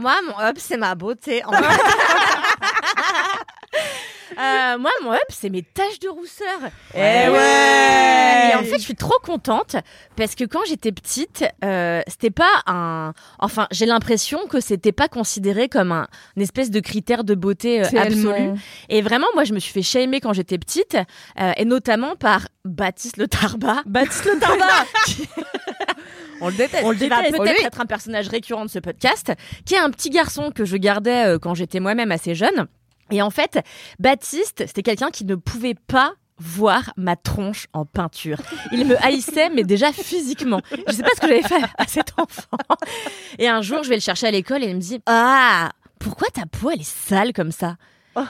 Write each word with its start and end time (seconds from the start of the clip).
Moi, 0.00 0.14
mon 0.28 0.38
up, 0.38 0.56
c'est 0.58 0.76
ma 0.76 0.94
beauté. 0.94 1.44
En 1.44 1.50
fait. 1.52 1.64
Euh, 4.38 4.78
moi, 4.78 4.90
mon 5.02 5.12
up, 5.12 5.18
c'est 5.30 5.50
mes 5.50 5.62
taches 5.62 5.98
de 5.98 6.08
rousseur. 6.08 6.70
Eh 6.94 6.98
ouais 6.98 8.50
Et 8.52 8.54
en 8.54 8.62
fait, 8.62 8.78
je 8.78 8.84
suis 8.84 8.94
trop 8.94 9.18
contente 9.20 9.74
parce 10.14 10.36
que 10.36 10.44
quand 10.44 10.60
j'étais 10.68 10.92
petite, 10.92 11.44
euh, 11.64 12.02
c'était 12.06 12.30
pas 12.30 12.62
un. 12.66 13.14
Enfin, 13.40 13.66
j'ai 13.72 13.84
l'impression 13.86 14.46
que 14.46 14.60
c'était 14.60 14.92
pas 14.92 15.08
considéré 15.08 15.68
comme 15.68 15.90
un 15.90 16.06
une 16.36 16.42
espèce 16.42 16.70
de 16.70 16.78
critère 16.78 17.24
de 17.24 17.34
beauté 17.34 17.80
euh, 17.80 18.00
absolu. 18.00 18.52
Et 18.88 19.02
vraiment, 19.02 19.26
moi, 19.34 19.42
je 19.42 19.54
me 19.54 19.58
suis 19.58 19.72
fait 19.72 19.82
shamer 19.82 20.20
quand 20.20 20.34
j'étais 20.34 20.58
petite, 20.58 20.96
euh, 21.40 21.52
et 21.56 21.64
notamment 21.64 22.14
par 22.14 22.46
Baptiste 22.64 23.16
Le 23.16 23.26
Tarba. 23.26 23.82
Baptiste 23.86 24.26
Le 24.26 24.38
Tarba 24.38 24.66
On 26.40 26.48
le 26.48 26.54
déteste. 26.54 26.84
On 26.84 26.90
le 26.90 26.96
Qui 26.96 27.08
va 27.08 27.22
peut-être 27.22 27.64
être 27.64 27.80
un 27.80 27.86
personnage 27.86 28.28
récurrent 28.28 28.64
de 28.64 28.70
ce 28.70 28.78
podcast, 28.78 29.32
qui 29.64 29.74
est 29.74 29.78
un 29.78 29.90
petit 29.90 30.10
garçon 30.10 30.50
que 30.50 30.64
je 30.64 30.76
gardais 30.76 31.26
euh, 31.26 31.38
quand 31.38 31.54
j'étais 31.54 31.80
moi-même 31.80 32.12
assez 32.12 32.34
jeune. 32.34 32.66
Et 33.10 33.22
en 33.22 33.30
fait, 33.30 33.60
Baptiste, 33.98 34.64
c'était 34.66 34.82
quelqu'un 34.82 35.10
qui 35.10 35.24
ne 35.24 35.34
pouvait 35.34 35.74
pas 35.74 36.12
voir 36.38 36.92
ma 36.96 37.16
tronche 37.16 37.66
en 37.72 37.84
peinture. 37.84 38.38
Il 38.72 38.86
me 38.86 38.96
haïssait, 39.04 39.50
mais 39.50 39.64
déjà 39.64 39.92
physiquement. 39.92 40.60
Je 40.86 40.92
sais 40.92 41.02
pas 41.02 41.08
ce 41.16 41.20
que 41.20 41.28
j'avais 41.28 41.42
fait 41.42 41.62
à 41.78 41.86
cet 41.86 42.12
enfant. 42.16 42.58
Et 43.38 43.48
un 43.48 43.62
jour, 43.62 43.82
je 43.82 43.88
vais 43.88 43.96
le 43.96 44.00
chercher 44.00 44.28
à 44.28 44.30
l'école 44.30 44.62
et 44.62 44.68
il 44.68 44.76
me 44.76 44.80
dit 44.80 45.00
Ah, 45.06 45.70
pourquoi 45.98 46.28
ta 46.28 46.46
peau, 46.46 46.70
elle 46.70 46.80
est 46.80 46.88
sale 46.88 47.32
comme 47.32 47.52
ça? 47.52 47.76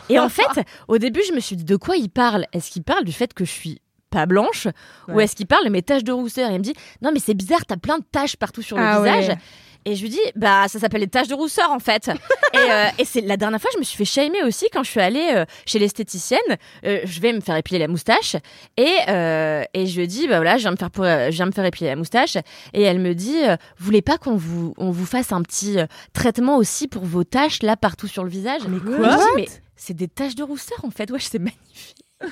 Et 0.09 0.19
en 0.19 0.28
fait, 0.28 0.62
au 0.87 0.98
début, 0.98 1.20
je 1.27 1.33
me 1.33 1.41
suis 1.41 1.56
dit 1.56 1.65
De 1.65 1.77
quoi 1.77 1.97
il 1.97 2.09
parle? 2.09 2.47
Est-ce 2.53 2.70
qu'il 2.70 2.83
parle 2.83 3.05
du 3.05 3.12
fait 3.12 3.33
que 3.34 3.45
je 3.45 3.50
suis 3.50 3.81
pas 4.11 4.27
blanche 4.27 4.67
ou 5.09 5.20
est-ce 5.20 5.37
qu'il 5.37 5.47
parle 5.47 5.64
de 5.64 5.70
mes 5.70 5.83
taches 5.83 6.05
de 6.05 6.12
rousseur? 6.12 6.51
Et 6.51 6.55
il 6.55 6.59
me 6.59 6.64
dit 6.64 6.75
Non, 7.03 7.11
mais 7.12 7.20
c'est 7.20 7.34
bizarre, 7.34 7.64
t'as 7.67 7.77
plein 7.77 7.98
de 7.98 8.05
taches 8.11 8.37
partout 8.37 8.62
sur 8.62 8.77
le 8.77 8.83
Ah 8.84 8.98
visage. 8.98 9.28
ouais. 9.28 9.39
Et 9.84 9.95
je 9.95 10.03
lui 10.03 10.11
dis, 10.11 10.19
bah, 10.34 10.67
ça 10.69 10.78
s'appelle 10.81 11.00
les 11.00 11.06
taches 11.09 11.28
de 11.28 11.34
rousseur, 11.34 11.70
en 11.70 11.78
fait. 11.78 12.09
et 12.53 12.56
euh, 12.59 12.87
et 12.98 13.05
c'est 13.06 13.23
la 13.23 13.39
dernière 13.39 13.61
fois, 13.61 13.70
je 13.73 13.78
me 13.78 13.84
suis 13.84 13.97
fait 13.97 14.05
shamer 14.05 14.42
aussi 14.42 14.67
quand 14.70 14.83
je 14.83 14.91
suis 14.91 15.00
allée 15.00 15.31
euh, 15.34 15.45
chez 15.65 15.78
l'esthéticienne. 15.78 16.41
Euh, 16.84 17.00
je 17.05 17.20
vais 17.20 17.33
me 17.33 17.41
faire 17.41 17.56
épiler 17.56 17.78
la 17.78 17.89
moustache. 17.89 18.37
Et, 18.77 18.83
et 18.87 19.87
je 19.87 19.98
lui 20.00 20.06
dis, 20.06 20.27
bah 20.28 20.37
voilà, 20.39 20.56
je 20.59 20.62
viens 20.62 20.72
me 20.72 20.77
faire, 20.77 20.91
pour, 20.91 21.05
je 21.05 21.31
viens 21.31 21.47
me 21.47 21.53
faire 21.53 21.65
épiler 21.65 21.89
la 21.89 21.97
moustache. 21.97 22.37
Et 22.75 22.83
elle 22.83 22.98
me 22.98 23.15
dit, 23.15 23.41
vous 23.78 23.84
voulez 23.87 24.03
pas 24.03 24.19
qu'on 24.19 24.37
vous, 24.37 24.75
on 24.77 24.91
vous 24.91 25.06
fasse 25.06 25.33
un 25.33 25.41
petit 25.43 25.77
traitement 26.12 26.56
aussi 26.56 26.87
pour 26.89 27.05
vos 27.06 27.25
taches, 27.25 27.62
là, 27.62 27.77
partout 27.77 28.09
sur 28.09 28.25
le 28.25 28.31
visage? 28.31 28.62
Mais 28.69 28.81
quoi 28.81 29.11
je 29.12 29.17
dis, 29.17 29.25
mais 29.37 29.48
c'est 29.77 29.95
des 29.95 30.09
taches 30.09 30.34
de 30.34 30.43
rousseur, 30.43 30.78
en 30.84 30.91
fait. 30.91 31.11
Ouais, 31.11 31.20
c'est 31.20 31.39
magnifique. 31.39 32.05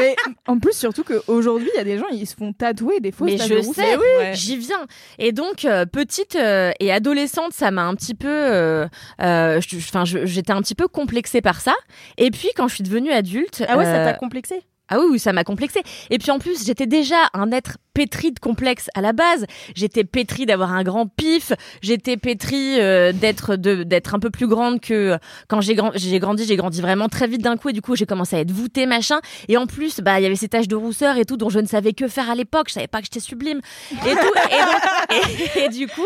Mais 0.00 0.16
en 0.46 0.58
plus, 0.58 0.72
surtout 0.76 1.04
qu'aujourd'hui, 1.04 1.68
il 1.74 1.76
y 1.76 1.80
a 1.80 1.84
des 1.84 1.98
gens, 1.98 2.06
ils 2.10 2.26
se 2.26 2.34
font 2.34 2.52
tatouer 2.52 3.00
des 3.00 3.12
fausses 3.12 3.30
Mais 3.30 3.36
taches 3.36 3.48
je 3.48 3.60
sais, 3.62 3.96
Ouais. 3.96 4.32
j'y 4.34 4.56
viens. 4.56 4.86
Et 5.18 5.32
donc, 5.32 5.64
euh, 5.64 5.84
petite 5.86 6.36
euh, 6.36 6.72
et 6.80 6.92
adolescente, 6.92 7.52
ça 7.52 7.70
m'a 7.70 7.82
un 7.84 7.94
petit 7.94 8.14
peu. 8.14 8.28
euh, 8.28 8.86
euh, 9.22 9.60
Enfin, 9.76 10.04
j'étais 10.04 10.52
un 10.52 10.62
petit 10.62 10.74
peu 10.74 10.88
complexée 10.88 11.40
par 11.40 11.60
ça. 11.60 11.74
Et 12.18 12.30
puis, 12.30 12.48
quand 12.56 12.68
je 12.68 12.74
suis 12.76 12.84
devenue 12.84 13.10
adulte. 13.10 13.62
Ah 13.68 13.76
ouais, 13.76 13.84
ça 13.84 14.04
t'a 14.04 14.14
complexé 14.14 14.62
ah 14.90 14.98
oui, 15.00 15.18
ça 15.18 15.32
m'a 15.32 15.44
complexée. 15.44 15.82
Et 16.10 16.18
puis 16.18 16.30
en 16.30 16.38
plus, 16.38 16.64
j'étais 16.66 16.86
déjà 16.86 17.16
un 17.32 17.50
être 17.52 17.78
pétri 17.94 18.32
de 18.32 18.38
complexes 18.38 18.88
à 18.94 19.00
la 19.00 19.12
base. 19.12 19.46
J'étais 19.74 20.04
pétri 20.04 20.46
d'avoir 20.46 20.72
un 20.72 20.82
grand 20.82 21.06
pif. 21.06 21.52
J'étais 21.82 22.16
pétri 22.16 22.80
euh, 22.80 23.12
d'être 23.12 23.56
de 23.56 23.82
d'être 23.82 24.14
un 24.14 24.18
peu 24.18 24.30
plus 24.30 24.46
grande 24.46 24.80
que 24.80 25.18
quand 25.48 25.60
j'ai 25.60 25.76
j'ai 25.94 26.18
grandi. 26.18 26.44
J'ai 26.44 26.56
grandi 26.56 26.80
vraiment 26.80 27.08
très 27.08 27.26
vite 27.26 27.42
d'un 27.42 27.56
coup 27.56 27.68
et 27.68 27.72
du 27.72 27.82
coup 27.82 27.96
j'ai 27.96 28.06
commencé 28.06 28.36
à 28.36 28.40
être 28.40 28.50
voûtée 28.52 28.86
machin. 28.86 29.20
Et 29.48 29.56
en 29.56 29.66
plus, 29.66 30.00
bah 30.00 30.20
il 30.20 30.22
y 30.24 30.26
avait 30.26 30.36
ces 30.36 30.48
taches 30.48 30.68
de 30.68 30.76
rousseur 30.76 31.16
et 31.16 31.24
tout 31.24 31.36
dont 31.36 31.50
je 31.50 31.58
ne 31.60 31.66
savais 31.66 31.92
que 31.92 32.08
faire 32.08 32.28
à 32.30 32.34
l'époque. 32.34 32.68
Je 32.68 32.74
savais 32.74 32.86
pas 32.88 32.98
que 32.98 33.04
j'étais 33.04 33.20
sublime 33.20 33.60
et- 33.92 35.60
et 35.64 35.68
du 35.68 35.86
coup, 35.88 36.00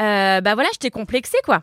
euh, 0.00 0.40
bah 0.40 0.54
voilà, 0.54 0.68
j'étais 0.72 0.90
complexée 0.90 1.38
quoi. 1.44 1.62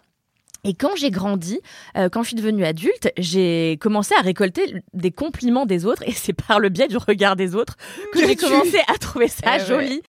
Et 0.64 0.76
quand 0.76 0.96
j'ai 0.96 1.10
grandi, 1.10 1.60
euh, 1.98 2.08
quand 2.10 2.22
je 2.22 2.28
suis 2.30 2.36
devenue 2.36 2.64
adulte, 2.66 3.12
j'ai 3.18 3.78
commencé 3.82 4.14
à 4.18 4.22
récolter 4.22 4.76
des 4.94 5.12
compliments 5.12 5.66
des 5.66 5.86
autres 5.86 6.04
et 6.06 6.12
c'est 6.12 6.34
par 6.34 6.60
le 6.60 6.70
biais 6.70 6.88
du 6.88 6.98
regard 6.98 7.36
des 7.36 7.56
autres 7.56 7.78
que 8.14 8.20
j'ai 8.20 8.36
commencé 8.36 8.78
à 8.88 8.98
trouver 9.00 9.28
ça 9.28 9.42
Eh 9.46 9.60
ouais. 9.60 9.66
joli. 9.66 10.02